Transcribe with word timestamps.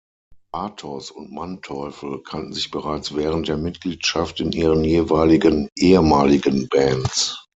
Bartos 0.51 1.11
und 1.11 1.31
Manteuffel 1.31 2.23
kannten 2.23 2.53
sich 2.53 2.71
bereits 2.71 3.13
während 3.15 3.47
der 3.47 3.57
Mitgliedschaft 3.57 4.39
in 4.39 4.51
ihren 4.51 4.83
jeweiligen 4.83 5.69
ehemaligen 5.77 6.67
Bands. 6.69 7.37